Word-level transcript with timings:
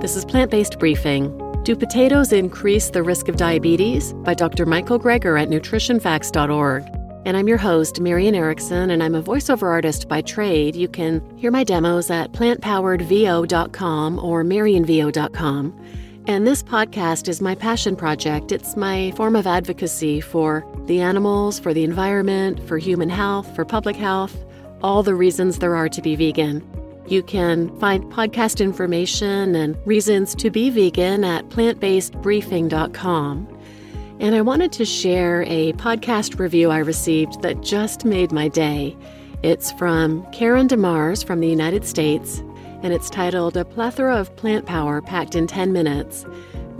This 0.00 0.16
is 0.16 0.24
Plant 0.24 0.50
Based 0.50 0.78
Briefing. 0.78 1.28
Do 1.62 1.76
potatoes 1.76 2.32
increase 2.32 2.88
the 2.88 3.02
risk 3.02 3.28
of 3.28 3.36
diabetes? 3.36 4.14
by 4.14 4.32
Dr. 4.32 4.64
Michael 4.64 4.98
Greger 4.98 5.38
at 5.38 5.50
nutritionfacts.org. 5.50 6.84
And 7.26 7.36
I'm 7.36 7.46
your 7.46 7.58
host, 7.58 8.00
Marian 8.00 8.34
Erickson, 8.34 8.88
and 8.88 9.02
I'm 9.02 9.14
a 9.14 9.22
voiceover 9.22 9.64
artist 9.64 10.08
by 10.08 10.22
trade. 10.22 10.74
You 10.74 10.88
can 10.88 11.20
hear 11.36 11.50
my 11.50 11.64
demos 11.64 12.10
at 12.10 12.32
plantpoweredvo.com 12.32 14.18
or 14.20 14.42
marianvo.com. 14.42 15.86
And 16.26 16.46
this 16.46 16.62
podcast 16.62 17.28
is 17.28 17.42
my 17.42 17.54
passion 17.54 17.94
project. 17.94 18.52
It's 18.52 18.76
my 18.76 19.10
form 19.16 19.36
of 19.36 19.46
advocacy 19.46 20.22
for 20.22 20.64
the 20.86 21.02
animals, 21.02 21.60
for 21.60 21.74
the 21.74 21.84
environment, 21.84 22.66
for 22.66 22.78
human 22.78 23.10
health, 23.10 23.54
for 23.54 23.66
public 23.66 23.96
health, 23.96 24.34
all 24.82 25.02
the 25.02 25.14
reasons 25.14 25.58
there 25.58 25.76
are 25.76 25.90
to 25.90 26.00
be 26.00 26.16
vegan. 26.16 26.66
You 27.10 27.22
can 27.24 27.76
find 27.80 28.04
podcast 28.04 28.60
information 28.60 29.56
and 29.56 29.76
reasons 29.84 30.32
to 30.36 30.48
be 30.48 30.70
vegan 30.70 31.24
at 31.24 31.48
plantbasedbriefing.com. 31.48 33.58
And 34.20 34.36
I 34.36 34.40
wanted 34.42 34.70
to 34.72 34.84
share 34.84 35.42
a 35.48 35.72
podcast 35.72 36.38
review 36.38 36.70
I 36.70 36.78
received 36.78 37.42
that 37.42 37.62
just 37.62 38.04
made 38.04 38.30
my 38.30 38.46
day. 38.46 38.96
It's 39.42 39.72
from 39.72 40.24
Karen 40.30 40.68
DeMars 40.68 41.26
from 41.26 41.40
the 41.40 41.48
United 41.48 41.84
States, 41.84 42.44
and 42.84 42.92
it's 42.92 43.10
titled 43.10 43.56
A 43.56 43.64
Plethora 43.64 44.16
of 44.16 44.36
Plant 44.36 44.66
Power 44.66 45.02
Packed 45.02 45.34
in 45.34 45.48
10 45.48 45.72
Minutes. 45.72 46.24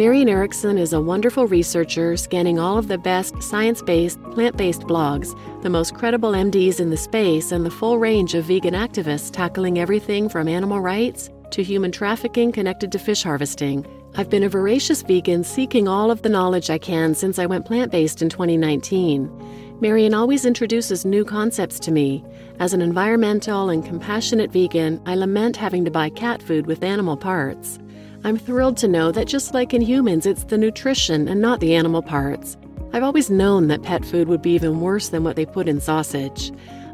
Marian 0.00 0.30
Erickson 0.30 0.78
is 0.78 0.94
a 0.94 1.00
wonderful 1.02 1.46
researcher 1.46 2.16
scanning 2.16 2.58
all 2.58 2.78
of 2.78 2.88
the 2.88 2.96
best 2.96 3.42
science 3.42 3.82
based, 3.82 4.18
plant 4.30 4.56
based 4.56 4.80
blogs, 4.84 5.38
the 5.60 5.68
most 5.68 5.94
credible 5.94 6.32
MDs 6.32 6.80
in 6.80 6.88
the 6.88 6.96
space, 6.96 7.52
and 7.52 7.66
the 7.66 7.70
full 7.70 7.98
range 7.98 8.34
of 8.34 8.46
vegan 8.46 8.72
activists 8.72 9.30
tackling 9.30 9.78
everything 9.78 10.30
from 10.30 10.48
animal 10.48 10.80
rights 10.80 11.28
to 11.50 11.62
human 11.62 11.92
trafficking 11.92 12.50
connected 12.50 12.90
to 12.92 12.98
fish 12.98 13.22
harvesting. 13.22 13.84
I've 14.14 14.30
been 14.30 14.42
a 14.42 14.48
voracious 14.48 15.02
vegan 15.02 15.44
seeking 15.44 15.86
all 15.86 16.10
of 16.10 16.22
the 16.22 16.30
knowledge 16.30 16.70
I 16.70 16.78
can 16.78 17.14
since 17.14 17.38
I 17.38 17.44
went 17.44 17.66
plant 17.66 17.92
based 17.92 18.22
in 18.22 18.30
2019. 18.30 19.78
Marian 19.82 20.14
always 20.14 20.46
introduces 20.46 21.04
new 21.04 21.26
concepts 21.26 21.78
to 21.80 21.90
me. 21.90 22.24
As 22.58 22.72
an 22.72 22.80
environmental 22.80 23.68
and 23.68 23.84
compassionate 23.84 24.50
vegan, 24.50 25.02
I 25.04 25.14
lament 25.14 25.58
having 25.58 25.84
to 25.84 25.90
buy 25.90 26.08
cat 26.08 26.42
food 26.42 26.66
with 26.66 26.84
animal 26.84 27.18
parts. 27.18 27.78
I'm 28.22 28.36
thrilled 28.36 28.76
to 28.78 28.88
know 28.88 29.12
that 29.12 29.28
just 29.28 29.54
like 29.54 29.72
in 29.72 29.80
humans, 29.80 30.26
it's 30.26 30.44
the 30.44 30.58
nutrition 30.58 31.26
and 31.26 31.40
not 31.40 31.60
the 31.60 31.74
animal 31.74 32.02
parts. 32.02 32.58
I've 32.92 33.02
always 33.02 33.30
known 33.30 33.68
that 33.68 33.82
pet 33.82 34.04
food 34.04 34.28
would 34.28 34.42
be 34.42 34.50
even 34.52 34.80
worse 34.80 35.08
than 35.08 35.24
what 35.24 35.36
they 35.36 35.46
put 35.46 35.68
in 35.68 35.80
sausage. 35.80 36.52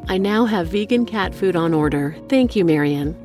I 0.09 0.19
now 0.19 0.45
have 0.45 0.69
vegan 0.69 1.05
cat 1.05 1.35
food 1.35 1.57
on 1.57 1.75
order. 1.75 2.17
Thank 2.29 2.55
you, 2.55 2.65
Marian. 2.65 3.17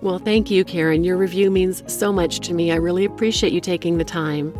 Well, 0.00 0.18
thank 0.18 0.50
you, 0.50 0.64
Karen. 0.64 1.04
Your 1.04 1.16
review 1.16 1.48
means 1.48 1.84
so 1.86 2.12
much 2.12 2.40
to 2.40 2.54
me. 2.54 2.72
I 2.72 2.76
really 2.76 3.04
appreciate 3.04 3.52
you 3.52 3.60
taking 3.60 3.98
the 3.98 4.04
time. 4.04 4.52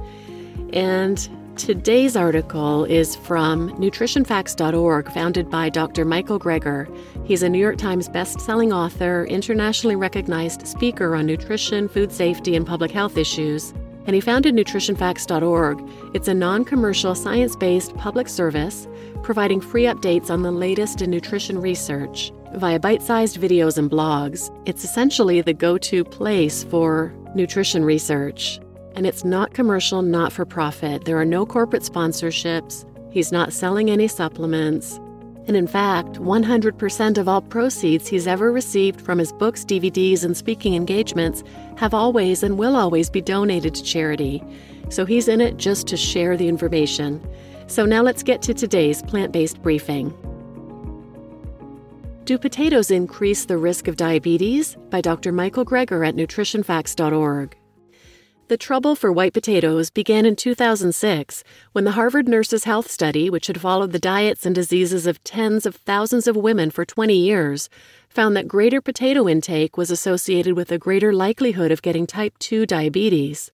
And 0.72 1.28
Today's 1.59 2.14
article 2.14 2.84
is 2.84 3.17
from 3.17 3.70
nutritionfacts.org, 3.78 5.11
founded 5.11 5.51
by 5.51 5.69
Dr. 5.69 6.05
Michael 6.05 6.39
Greger. 6.39 6.87
He's 7.27 7.42
a 7.42 7.48
New 7.48 7.59
York 7.59 7.77
Times 7.77 8.09
best-selling 8.09 8.73
author, 8.73 9.25
internationally 9.25 9.97
recognized 9.97 10.67
speaker 10.67 11.17
on 11.17 11.27
nutrition, 11.27 11.89
food 11.89 12.12
safety, 12.12 12.55
and 12.55 12.64
public 12.64 12.92
health 12.92 13.19
issues. 13.19 13.75
And 14.06 14.14
he 14.14 14.20
founded 14.20 14.55
nutritionfacts.org. 14.55 15.83
It's 16.14 16.29
a 16.29 16.33
non-commercial, 16.33 17.17
science-based 17.17 17.95
public 17.97 18.29
service 18.29 18.86
providing 19.25 19.61
free 19.61 19.84
updates 19.84 20.31
on 20.31 20.42
the 20.42 20.53
latest 20.53 21.03
in 21.03 21.11
nutrition 21.11 21.61
research 21.61 22.33
via 22.55 22.79
bite-sized 22.79 23.36
videos 23.36 23.79
and 23.79 23.91
blogs. 23.91 24.56
It's 24.64 24.84
essentially 24.84 25.41
the 25.41 25.55
go-to 25.55 26.05
place 26.05 26.62
for 26.62 27.12
nutrition 27.34 27.84
research 27.84 28.61
and 28.98 29.06
it's 29.06 29.24
not 29.24 29.54
commercial, 29.54 30.02
not 30.02 30.32
for 30.32 30.44
profit. 30.44 31.04
There 31.04 31.16
are 31.16 31.24
no 31.24 31.46
corporate 31.46 31.84
sponsorships. 31.84 32.84
He's 33.12 33.30
not 33.30 33.52
selling 33.52 33.90
any 33.90 34.08
supplements. 34.08 34.96
And 35.46 35.56
in 35.56 35.68
fact, 35.68 36.14
100% 36.14 37.17
of 37.17 37.28
all 37.28 37.40
proceeds 37.40 38.08
he's 38.08 38.27
ever 38.27 38.50
received 38.50 39.00
from 39.00 39.20
his 39.20 39.33
books, 39.33 39.64
DVDs, 39.64 40.24
and 40.24 40.36
speaking 40.36 40.74
engagements 40.74 41.45
have 41.77 41.95
always 41.95 42.42
and 42.42 42.58
will 42.58 42.74
always 42.74 43.08
be 43.08 43.20
donated 43.20 43.77
to 43.77 43.84
charity. 43.84 44.42
So 44.89 45.05
he's 45.06 45.28
in 45.28 45.40
it 45.40 45.58
just 45.58 45.86
to 45.86 45.96
share 45.96 46.36
the 46.36 46.48
information. 46.48 47.24
So 47.68 47.86
now 47.86 48.02
let's 48.02 48.24
get 48.24 48.42
to 48.42 48.52
today's 48.52 49.00
plant 49.02 49.30
based 49.30 49.62
briefing. 49.62 50.12
Do 52.24 52.36
potatoes 52.36 52.90
increase 52.90 53.44
the 53.44 53.58
risk 53.58 53.86
of 53.86 53.94
diabetes? 53.94 54.77
by 54.90 55.02
Dr. 55.02 55.30
Michael 55.30 55.64
Greger 55.64 56.05
at 56.05 56.17
nutritionfacts.org. 56.17 57.56
The 58.48 58.57
trouble 58.57 58.97
for 58.97 59.13
white 59.13 59.35
potatoes 59.35 59.91
began 59.91 60.25
in 60.25 60.35
2006 60.35 61.45
when 61.73 61.85
the 61.85 61.91
Harvard 61.91 62.27
Nurses 62.27 62.64
Health 62.64 62.91
Study, 62.91 63.29
which 63.29 63.47
had 63.47 63.61
followed 63.61 63.92
the 63.92 63.98
diets 63.98 64.47
and 64.47 64.55
diseases 64.55 65.07
of 65.07 65.23
tens 65.23 65.67
of 65.67 65.77
thousands 65.77 66.27
of 66.27 66.35
women 66.35 66.70
for 66.70 66.86
20 66.86 67.14
years, 67.14 67.69
found 68.09 68.35
that 68.35 68.48
greater 68.48 68.81
potato 68.81 69.29
intake 69.29 69.77
was 69.77 69.91
associated 69.91 70.57
with 70.57 70.73
a 70.73 70.79
greater 70.79 71.13
likelihood 71.13 71.70
of 71.70 71.83
getting 71.83 72.07
type 72.07 72.39
2 72.39 72.64
diabetes. 72.64 73.53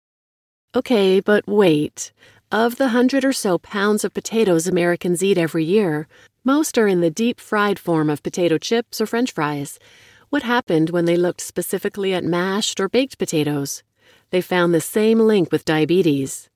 Okay, 0.75 1.21
but 1.21 1.47
wait. 1.47 2.11
Of 2.51 2.75
the 2.75 2.89
hundred 2.89 3.23
or 3.23 3.31
so 3.31 3.57
pounds 3.59 4.03
of 4.03 4.13
potatoes 4.13 4.67
Americans 4.67 5.23
eat 5.23 5.37
every 5.37 5.63
year, 5.63 6.09
most 6.43 6.77
are 6.77 6.89
in 6.89 6.99
the 6.99 7.09
deep 7.09 7.39
fried 7.39 7.79
form 7.79 8.09
of 8.09 8.23
potato 8.23 8.57
chips 8.57 8.99
or 8.99 9.05
french 9.05 9.31
fries. 9.31 9.79
What 10.29 10.43
happened 10.43 10.89
when 10.89 11.05
they 11.05 11.15
looked 11.15 11.39
specifically 11.39 12.13
at 12.13 12.25
mashed 12.25 12.81
or 12.81 12.89
baked 12.89 13.17
potatoes? 13.17 13.83
They 14.29 14.41
found 14.41 14.73
the 14.73 14.81
same 14.81 15.19
link 15.19 15.51
with 15.51 15.65
diabetes. 15.65 16.49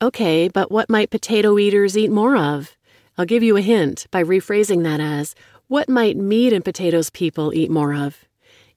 Okay, 0.00 0.48
but 0.48 0.70
what 0.70 0.90
might 0.90 1.10
potato 1.10 1.58
eaters 1.58 1.96
eat 1.96 2.10
more 2.10 2.36
of? 2.36 2.76
I'll 3.16 3.24
give 3.24 3.42
you 3.42 3.56
a 3.56 3.60
hint 3.60 4.06
by 4.10 4.22
rephrasing 4.24 4.82
that 4.84 5.00
as 5.00 5.34
what 5.68 5.88
might 5.88 6.16
meat 6.16 6.52
and 6.52 6.64
potatoes 6.64 7.08
people 7.10 7.54
eat 7.54 7.70
more 7.70 7.94
of? 7.94 8.24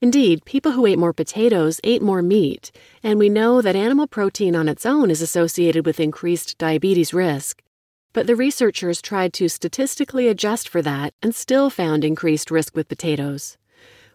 Indeed, 0.01 0.45
people 0.45 0.73
who 0.73 0.85
ate 0.85 0.99
more 0.99 1.13
potatoes 1.13 1.79
ate 1.83 2.01
more 2.01 2.21
meat, 2.21 2.71
and 3.01 3.17
we 3.17 3.27
know 3.27 3.61
that 3.61 3.75
animal 3.75 4.07
protein 4.07 4.55
on 4.55 4.69
its 4.69 4.85
own 4.85 5.09
is 5.09 5.21
associated 5.21 5.85
with 5.85 5.99
increased 5.99 6.57
diabetes 6.57 7.13
risk. 7.13 7.61
But 8.13 8.27
the 8.27 8.35
researchers 8.35 9.01
tried 9.01 9.33
to 9.33 9.49
statistically 9.49 10.27
adjust 10.27 10.69
for 10.69 10.81
that 10.81 11.13
and 11.21 11.33
still 11.33 11.69
found 11.69 12.05
increased 12.05 12.51
risk 12.51 12.75
with 12.75 12.87
potatoes. 12.87 13.57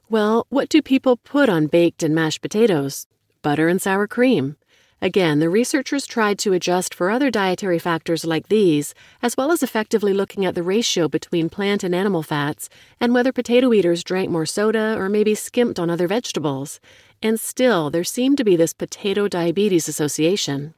Well, 0.08 0.46
what 0.48 0.68
do 0.68 0.80
people 0.80 1.16
put 1.16 1.48
on 1.48 1.66
baked 1.66 2.02
and 2.02 2.14
mashed 2.14 2.40
potatoes? 2.40 3.06
Butter 3.42 3.68
and 3.68 3.80
sour 3.80 4.06
cream. 4.06 4.56
Again, 5.02 5.38
the 5.38 5.48
researchers 5.48 6.06
tried 6.06 6.38
to 6.40 6.52
adjust 6.52 6.94
for 6.94 7.10
other 7.10 7.30
dietary 7.30 7.78
factors 7.78 8.26
like 8.26 8.48
these, 8.48 8.94
as 9.22 9.34
well 9.34 9.50
as 9.50 9.62
effectively 9.62 10.12
looking 10.12 10.44
at 10.44 10.54
the 10.54 10.62
ratio 10.62 11.08
between 11.08 11.48
plant 11.48 11.82
and 11.82 11.94
animal 11.94 12.22
fats 12.22 12.68
and 13.00 13.14
whether 13.14 13.32
potato 13.32 13.72
eaters 13.72 14.04
drank 14.04 14.30
more 14.30 14.44
soda 14.44 14.94
or 14.98 15.08
maybe 15.08 15.34
skimped 15.34 15.78
on 15.78 15.88
other 15.88 16.06
vegetables. 16.06 16.80
And 17.22 17.40
still, 17.40 17.88
there 17.88 18.04
seemed 18.04 18.36
to 18.38 18.44
be 18.44 18.56
this 18.56 18.74
potato 18.74 19.26
diabetes 19.26 19.88
association. 19.88 20.74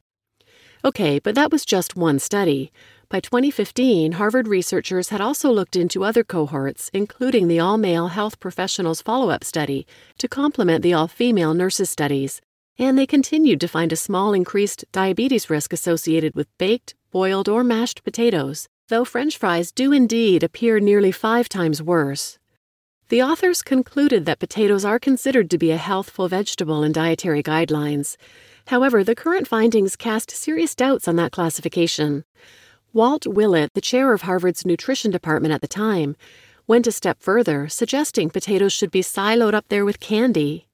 Okay, 0.85 1.19
but 1.19 1.35
that 1.35 1.51
was 1.51 1.65
just 1.65 1.97
one 1.97 2.21
study. 2.21 2.71
By 3.09 3.19
2015, 3.19 4.13
Harvard 4.13 4.47
researchers 4.47 5.09
had 5.09 5.21
also 5.21 5.51
looked 5.51 5.75
into 5.75 6.05
other 6.05 6.23
cohorts, 6.23 6.91
including 6.95 7.49
the 7.49 7.59
all 7.59 7.77
male 7.77 8.09
health 8.09 8.39
professionals 8.39 9.03
follow 9.03 9.31
up 9.31 9.43
study, 9.43 9.85
to 10.19 10.29
complement 10.29 10.83
the 10.83 10.95
all 10.95 11.09
female 11.09 11.55
nurses 11.55 11.91
studies 11.91 12.41
and 12.79 12.99
they 12.99 13.07
continued 13.07 13.61
to 13.61 13.69
find 13.69 13.93
a 13.93 13.97
small 13.97 14.33
increased 14.33 14.85
diabetes 14.93 15.51
risk 15.51 15.73
associated 15.73 16.35
with 16.35 16.57
baked, 16.59 16.95
boiled, 17.11 17.49
or 17.49 17.63
mashed 17.63 18.03
potatoes, 18.05 18.69
though 18.89 19.05
French 19.05 19.37
fries 19.37 19.71
do 19.73 19.93
indeed 19.93 20.43
appear 20.43 20.81
nearly 20.81 21.13
five 21.13 21.49
times 21.49 21.83
worse. 21.83 22.39
The 23.09 23.23
authors 23.23 23.63
concluded 23.63 24.25
that 24.25 24.39
potatoes 24.39 24.85
are 24.85 24.99
considered 24.99 25.51
to 25.51 25.59
be 25.59 25.71
a 25.71 25.77
healthful 25.77 26.29
vegetable 26.29 26.83
in 26.83 26.93
dietary 26.93 27.43
guidelines. 27.43 28.17
However, 28.69 29.05
the 29.05 29.15
current 29.15 29.47
findings 29.47 29.97
cast 29.97 30.31
serious 30.31 30.75
doubts 30.75 31.07
on 31.07 31.17
that 31.17 31.33
classification. 31.33 32.25
Walt 32.95 33.27
Willett, 33.27 33.75
the 33.75 33.81
chair 33.81 34.15
of 34.15 34.23
Harvard's 34.23 34.65
nutrition 34.65 35.11
department 35.11 35.53
at 35.53 35.61
the 35.61 35.69
time, 35.69 36.17
went 36.67 36.87
a 36.87 36.93
step 36.93 37.21
further, 37.21 37.69
suggesting 37.69 38.31
potatoes 38.31 38.73
should 38.73 38.91
be 38.91 39.03
siloed 39.03 39.53
up 39.53 39.69
there 39.69 39.85
with 39.85 40.01
candy. 40.01 40.69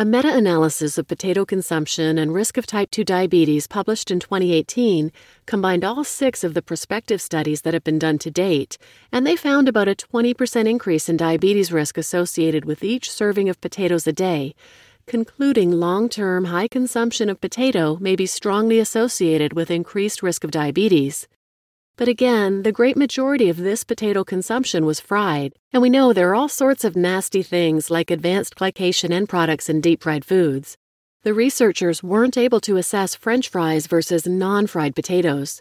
A 0.00 0.04
meta 0.06 0.34
analysis 0.34 0.96
of 0.96 1.08
potato 1.08 1.44
consumption 1.44 2.16
and 2.16 2.32
risk 2.32 2.56
of 2.56 2.64
type 2.64 2.90
2 2.90 3.04
diabetes 3.04 3.66
published 3.66 4.10
in 4.10 4.18
2018 4.18 5.12
combined 5.44 5.84
all 5.84 6.04
six 6.04 6.42
of 6.42 6.54
the 6.54 6.62
prospective 6.62 7.20
studies 7.20 7.60
that 7.60 7.74
have 7.74 7.84
been 7.84 7.98
done 7.98 8.16
to 8.20 8.30
date, 8.30 8.78
and 9.12 9.26
they 9.26 9.36
found 9.36 9.68
about 9.68 9.88
a 9.88 9.94
20% 9.94 10.66
increase 10.66 11.10
in 11.10 11.18
diabetes 11.18 11.70
risk 11.70 11.98
associated 11.98 12.64
with 12.64 12.82
each 12.82 13.10
serving 13.10 13.50
of 13.50 13.60
potatoes 13.60 14.06
a 14.06 14.12
day, 14.14 14.54
concluding 15.06 15.70
long 15.70 16.08
term 16.08 16.46
high 16.46 16.66
consumption 16.66 17.28
of 17.28 17.38
potato 17.38 17.98
may 18.00 18.16
be 18.16 18.24
strongly 18.24 18.78
associated 18.78 19.52
with 19.52 19.70
increased 19.70 20.22
risk 20.22 20.44
of 20.44 20.50
diabetes. 20.50 21.28
But 22.00 22.08
again, 22.08 22.62
the 22.62 22.72
great 22.72 22.96
majority 22.96 23.50
of 23.50 23.58
this 23.58 23.84
potato 23.84 24.24
consumption 24.24 24.86
was 24.86 25.00
fried, 25.00 25.52
and 25.70 25.82
we 25.82 25.90
know 25.90 26.14
there 26.14 26.30
are 26.30 26.34
all 26.34 26.48
sorts 26.48 26.82
of 26.82 26.96
nasty 26.96 27.42
things 27.42 27.90
like 27.90 28.10
advanced 28.10 28.56
glycation 28.56 29.10
end 29.10 29.28
products 29.28 29.68
in 29.68 29.82
deep 29.82 30.02
fried 30.02 30.24
foods. 30.24 30.78
the 31.24 31.34
researchers 31.34 32.02
weren't 32.02 32.38
able 32.38 32.58
to 32.60 32.78
assess 32.78 33.14
French 33.14 33.50
fries 33.50 33.86
versus 33.86 34.26
non 34.26 34.66
fried 34.66 34.94
potatoes. 34.94 35.60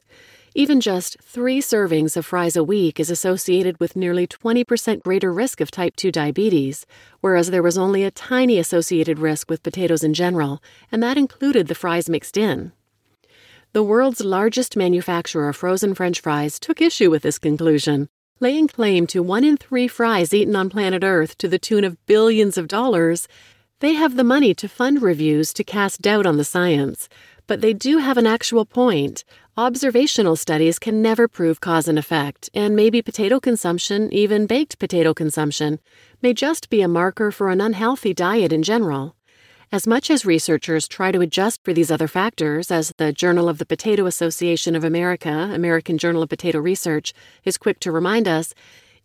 Even 0.56 0.80
just 0.80 1.20
three 1.22 1.60
servings 1.60 2.16
of 2.16 2.26
fries 2.26 2.56
a 2.56 2.64
week 2.64 3.02
is 3.02 3.12
associated 3.12 3.78
with 3.82 3.98
nearly 3.98 4.26
20% 4.26 5.04
greater 5.04 5.34
risk 5.34 5.60
of 5.60 5.70
type 5.70 5.98
2 5.98 6.10
diabetes, 6.10 6.86
whereas 7.20 7.52
there 7.52 7.62
was 7.62 7.78
only 7.78 8.06
a 8.06 8.12
tiny 8.12 8.58
associated 8.58 9.20
risk 9.20 9.50
with 9.50 9.62
potatoes 9.62 10.06
in 10.06 10.14
general, 10.14 10.64
and 10.90 11.04
that 11.04 11.18
included 11.18 11.68
the 11.68 11.76
fries 11.76 12.08
mixed 12.08 12.38
in. 12.38 12.72
The 13.72 13.84
world's 13.84 14.22
largest 14.22 14.76
manufacturer 14.76 15.50
of 15.50 15.56
frozen 15.56 15.94
French 15.94 16.22
fries 16.22 16.60
took 16.60 16.82
issue 16.82 17.12
with 17.12 17.22
this 17.22 17.38
conclusion, 17.38 18.10
laying 18.40 18.68
claim 18.68 19.06
to 19.08 19.22
one 19.22 19.44
in 19.44 19.58
three 19.58 19.88
fries 19.88 20.34
eaten 20.34 20.56
on 20.56 20.72
planet 20.72 21.04
Earth 21.04 21.38
to 21.38 21.48
the 21.48 21.60
tune 21.60 21.84
of 21.84 22.04
billions 22.08 22.58
of 22.58 22.68
dollars. 22.68 23.28
They 23.80 23.94
have 23.94 24.16
the 24.16 24.24
money 24.24 24.56
to 24.56 24.68
fund 24.68 25.04
reviews 25.04 25.54
to 25.54 25.64
cast 25.64 26.02
doubt 26.02 26.26
on 26.26 26.38
the 26.38 26.44
science, 26.44 27.10
but 27.46 27.62
they 27.62 27.74
do 27.74 28.00
have 28.00 28.18
an 28.18 28.26
actual 28.26 28.66
point. 28.66 29.24
Observational 29.56 30.36
studies 30.36 30.80
can 30.80 31.04
never 31.04 31.28
prove 31.28 31.62
cause 31.62 31.88
and 31.88 32.00
effect, 32.00 32.50
and 32.56 32.76
maybe 32.76 33.04
potato 33.04 33.40
consumption, 33.40 34.12
even 34.12 34.48
baked 34.48 34.80
potato 34.80 35.14
consumption, 35.14 35.78
may 36.24 36.34
just 36.34 36.72
be 36.72 36.82
a 36.82 36.88
marker 36.88 37.32
for 37.32 37.50
an 37.50 37.62
unhealthy 37.62 38.16
diet 38.16 38.52
in 38.52 38.64
general. 38.64 39.16
As 39.72 39.86
much 39.86 40.10
as 40.10 40.26
researchers 40.26 40.88
try 40.88 41.12
to 41.12 41.22
adjust 41.22 41.64
for 41.64 41.74
these 41.74 41.92
other 41.92 42.08
factors, 42.08 42.72
as 42.72 42.92
the 42.98 43.14
Journal 43.14 43.48
of 43.48 43.60
the 43.60 43.68
Potato 43.68 44.08
Association 44.08 44.76
of 44.76 44.84
America, 44.84 45.52
American 45.54 46.00
Journal 46.00 46.24
of 46.24 46.30
Potato 46.30 46.58
Research, 46.58 47.14
is 47.44 47.60
quick 47.60 47.80
to 47.82 47.92
remind 47.92 48.28
us, 48.28 48.56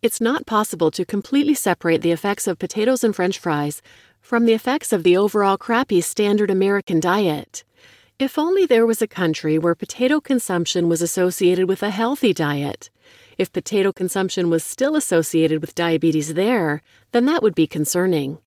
it's 0.01 0.19
not 0.19 0.47
possible 0.47 0.89
to 0.89 1.05
completely 1.05 1.53
separate 1.53 2.01
the 2.01 2.11
effects 2.11 2.47
of 2.47 2.57
potatoes 2.57 3.03
and 3.03 3.15
french 3.15 3.37
fries 3.37 3.83
from 4.21 4.47
the 4.47 4.53
effects 4.53 4.91
of 4.91 5.03
the 5.03 5.15
overall 5.15 5.55
crappy 5.55 6.01
standard 6.01 6.49
American 6.49 6.99
diet. 6.99 7.63
If 8.17 8.39
only 8.39 8.65
there 8.65 8.87
was 8.87 9.03
a 9.03 9.07
country 9.07 9.59
where 9.59 9.75
potato 9.75 10.19
consumption 10.19 10.89
was 10.89 11.03
associated 11.03 11.69
with 11.69 11.83
a 11.83 11.91
healthy 11.91 12.33
diet. 12.33 12.89
If 13.37 13.53
potato 13.53 13.93
consumption 13.93 14.49
was 14.49 14.63
still 14.63 14.95
associated 14.95 15.61
with 15.61 15.75
diabetes 15.75 16.33
there, 16.33 16.81
then 17.11 17.25
that 17.25 17.43
would 17.43 17.53
be 17.53 17.67
concerning. 17.67 18.39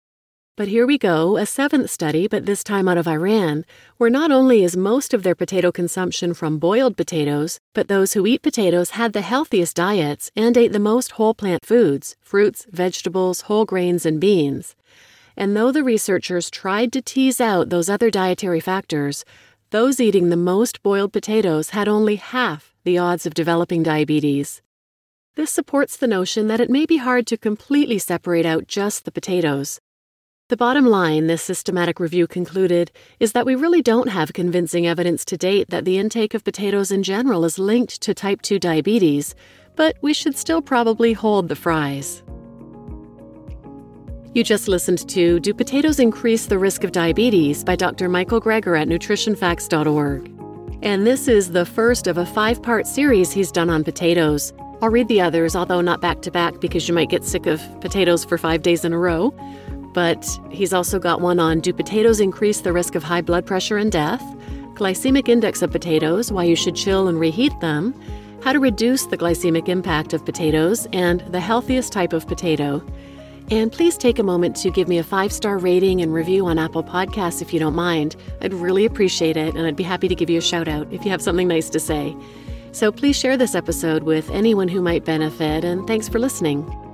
But 0.59 0.67
here 0.67 0.89
we 0.89 0.99
go, 0.99 1.37
a 1.37 1.47
seventh 1.47 1.89
study, 1.89 2.27
but 2.27 2.45
this 2.45 2.65
time 2.65 2.89
out 2.89 2.99
of 2.99 3.07
Iran, 3.07 3.65
where 3.97 4.11
not 4.11 4.33
only 4.33 4.65
is 4.65 4.77
most 4.77 5.15
of 5.15 5.23
their 5.23 5.37
potato 5.37 5.71
consumption 5.71 6.35
from 6.35 6.59
boiled 6.59 6.97
potatoes, 6.97 7.61
but 7.75 7.87
those 7.87 8.15
who 8.15 8.27
eat 8.27 8.43
potatoes 8.43 8.91
had 8.91 9.13
the 9.13 9.21
healthiest 9.21 9.77
diets 9.77 10.33
and 10.35 10.57
ate 10.57 10.73
the 10.73 10.81
most 10.81 11.13
whole 11.13 11.33
plant 11.33 11.65
foods 11.65 12.17
fruits, 12.21 12.67
vegetables, 12.73 13.43
whole 13.43 13.65
grains, 13.65 14.05
and 14.05 14.21
beans. 14.21 14.75
And 15.37 15.57
though 15.57 15.71
the 15.71 15.85
researchers 15.85 16.51
tried 16.51 16.93
to 16.93 17.03
tease 17.03 17.41
out 17.41 17.69
those 17.69 17.89
other 17.89 18.11
dietary 18.11 18.59
factors, 18.59 19.25
those 19.71 20.01
eating 20.01 20.29
the 20.29 20.37
most 20.37 20.83
boiled 20.83 21.13
potatoes 21.13 21.71
had 21.71 21.87
only 21.87 22.17
half 22.17 22.75
the 22.83 22.99
odds 22.99 23.27
of 23.27 23.33
developing 23.33 23.85
diabetes. 23.85 24.61
This 25.37 25.53
supports 25.53 25.97
the 25.97 26.09
notion 26.09 26.49
that 26.49 26.59
it 26.59 26.69
may 26.69 26.85
be 26.85 26.97
hard 26.97 27.29
to 27.29 27.37
completely 27.37 28.01
separate 28.01 28.45
out 28.45 28.67
just 28.67 29.05
the 29.05 29.13
potatoes. 29.13 29.79
The 30.49 30.57
bottom 30.57 30.87
line, 30.87 31.27
this 31.27 31.43
systematic 31.43 32.01
review 32.01 32.27
concluded, 32.27 32.91
is 33.21 33.33
that 33.33 33.45
we 33.45 33.55
really 33.55 33.83
don't 33.83 34.09
have 34.09 34.33
convincing 34.33 34.87
evidence 34.87 35.23
to 35.27 35.37
date 35.37 35.69
that 35.69 35.85
the 35.85 35.99
intake 35.99 36.33
of 36.33 36.43
potatoes 36.43 36.91
in 36.91 37.03
general 37.03 37.45
is 37.45 37.59
linked 37.59 38.01
to 38.01 38.15
type 38.15 38.41
2 38.41 38.59
diabetes, 38.59 39.35
but 39.77 39.99
we 40.01 40.15
should 40.15 40.35
still 40.35 40.63
probably 40.63 41.13
hold 41.13 41.51
the 41.51 41.55
fries. 41.55 42.23
You 44.33 44.43
just 44.43 44.69
listened 44.69 45.07
to 45.11 45.39
Do 45.39 45.53
Potatoes 45.53 46.01
Increase 46.01 46.47
the 46.47 46.59
Risk 46.59 46.83
of 46.83 46.93
Diabetes 46.93 47.63
by 47.63 47.77
Dr. 47.77 48.09
Michael 48.09 48.41
Greger 48.41 48.81
at 48.81 48.89
nutritionfacts.org. 48.89 50.33
And 50.83 51.07
this 51.07 51.29
is 51.29 51.51
the 51.51 51.67
first 51.67 52.07
of 52.07 52.17
a 52.17 52.25
five 52.25 52.63
part 52.63 52.87
series 52.87 53.33
he's 53.33 53.53
done 53.53 53.69
on 53.69 53.85
potatoes. 53.85 54.55
I'll 54.81 54.89
read 54.89 55.09
the 55.09 55.21
others, 55.21 55.55
although 55.55 55.83
not 55.83 56.01
back 56.01 56.23
to 56.23 56.31
back 56.31 56.59
because 56.59 56.89
you 56.89 56.95
might 56.95 57.11
get 57.11 57.25
sick 57.25 57.45
of 57.45 57.61
potatoes 57.83 58.25
for 58.25 58.39
five 58.39 58.63
days 58.63 58.83
in 58.83 58.95
a 58.95 58.99
row. 58.99 59.35
But 59.99 60.39
he's 60.49 60.73
also 60.73 61.01
got 61.01 61.21
one 61.21 61.41
on 61.41 61.59
Do 61.59 61.73
Potatoes 61.73 62.21
Increase 62.21 62.61
the 62.61 62.73
Risk 62.73 62.95
of 62.95 63.03
High 63.03 63.21
Blood 63.21 63.45
Pressure 63.45 63.79
and 63.79 63.91
Death? 63.91 64.23
Glycemic 64.75 65.29
Index 65.29 65.61
of 65.61 65.73
Potatoes, 65.73 66.31
Why 66.31 66.45
You 66.45 66.55
Should 66.55 66.77
Chill 66.77 67.09
and 67.09 67.19
Reheat 67.19 67.59
Them, 67.59 67.93
How 68.45 68.53
to 68.53 68.61
Reduce 68.61 69.07
the 69.07 69.19
Glycemic 69.19 69.69
Impact 69.69 70.13
of 70.13 70.25
Potatoes, 70.25 70.87
and 70.93 71.23
The 71.33 71.41
Healthiest 71.41 71.93
Type 71.93 72.13
of 72.13 72.29
Potato. 72.29 72.81
And 73.51 73.73
please 73.73 73.97
take 73.97 74.21
a 74.21 74.23
moment 74.23 74.55
to 74.59 74.71
give 74.71 74.87
me 74.87 74.99
a 74.99 75.03
five 75.03 75.33
star 75.33 75.59
rating 75.59 76.01
and 76.01 76.15
review 76.15 76.47
on 76.47 76.61
Apple 76.61 76.85
Podcasts 76.85 77.43
if 77.43 77.53
you 77.53 77.59
don't 77.59 77.75
mind. 77.75 78.15
I'd 78.41 78.55
really 78.55 78.85
appreciate 78.85 79.37
it, 79.37 79.57
and 79.57 79.67
I'd 79.67 79.75
be 79.75 79.83
happy 79.83 80.07
to 80.07 80.15
give 80.15 80.31
you 80.31 80.39
a 80.39 80.41
shout 80.41 80.69
out 80.69 80.87
if 80.93 81.05
you 81.05 81.11
have 81.11 81.23
something 81.23 81.49
nice 81.49 81.69
to 81.71 81.81
say. 81.81 82.17
So 82.71 82.93
please 82.93 83.19
share 83.19 83.37
this 83.37 83.57
episode 83.57 84.05
with 84.05 84.31
anyone 84.31 84.69
who 84.69 84.81
might 84.81 85.05
benefit, 85.05 85.65
and 85.65 85.89
thanks 85.89 86.09
for 86.09 86.21
listening. 86.21 86.88